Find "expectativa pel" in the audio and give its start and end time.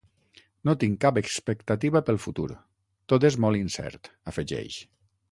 1.19-2.17